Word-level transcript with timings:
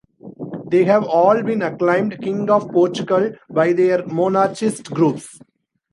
They 0.65 0.83
have 0.85 1.03
all 1.03 1.43
been 1.43 1.61
acclaimed 1.61 2.19
king 2.23 2.49
of 2.49 2.71
Portugal 2.71 3.33
by 3.51 3.73
their 3.73 4.03
monarchist 4.07 4.89
groups. 4.89 5.39